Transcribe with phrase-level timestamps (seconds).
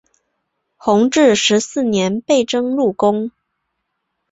[0.77, 3.29] 弘治十四年被征入宫。